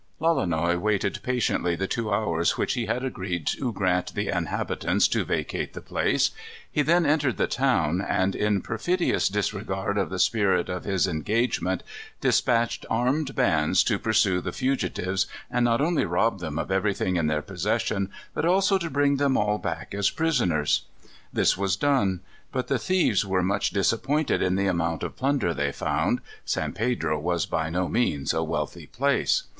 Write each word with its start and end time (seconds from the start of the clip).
Lolonois 0.19 0.77
waited 0.79 1.19
patiently 1.21 1.75
the 1.75 1.85
two 1.85 2.11
hours 2.11 2.57
which 2.57 2.73
he 2.73 2.87
had 2.87 3.03
agreed 3.05 3.45
to 3.45 3.71
grant 3.71 4.15
the 4.15 4.29
inhabitants 4.29 5.07
to 5.07 5.23
vacate 5.23 5.73
the 5.73 5.79
place. 5.81 6.31
He 6.71 6.81
then 6.81 7.05
entered 7.05 7.37
the 7.37 7.45
town, 7.45 8.01
and, 8.01 8.33
in 8.35 8.63
perfidious 8.63 9.29
disregard 9.29 9.99
of 9.99 10.09
the 10.09 10.17
spirit 10.17 10.69
of 10.69 10.85
his 10.85 11.05
engagement, 11.05 11.83
dispatched 12.19 12.83
armed 12.89 13.35
bands 13.35 13.83
to 13.83 13.99
pursue 13.99 14.41
the 14.41 14.51
fugitives, 14.51 15.27
and 15.51 15.63
not 15.63 15.81
only 15.81 16.03
rob 16.05 16.39
them 16.39 16.57
of 16.57 16.71
everything 16.71 17.15
in 17.15 17.27
their 17.27 17.43
possession, 17.43 18.09
but 18.33 18.43
also 18.43 18.79
to 18.79 18.89
bring 18.89 19.17
them 19.17 19.37
all 19.37 19.59
back 19.59 19.93
as 19.93 20.09
prisoners. 20.09 20.81
This 21.31 21.55
was 21.59 21.75
done. 21.75 22.21
But 22.51 22.69
the 22.69 22.79
thieves 22.79 23.23
were 23.23 23.43
much 23.43 23.69
disappointed 23.69 24.41
in 24.41 24.55
the 24.55 24.65
amount 24.65 25.03
of 25.03 25.15
plunder 25.15 25.53
they 25.53 25.71
found, 25.71 26.21
San 26.43 26.73
Pedro 26.73 27.19
was 27.19 27.45
by 27.45 27.69
no 27.69 27.87
means 27.87 28.33
a 28.33 28.41
wealthy 28.43 28.87
place. 28.87 29.43